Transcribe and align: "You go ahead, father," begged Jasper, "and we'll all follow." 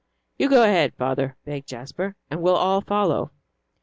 "You 0.39 0.49
go 0.49 0.63
ahead, 0.63 0.95
father," 0.95 1.37
begged 1.45 1.67
Jasper, 1.67 2.15
"and 2.31 2.41
we'll 2.41 2.55
all 2.55 2.81
follow." 2.81 3.29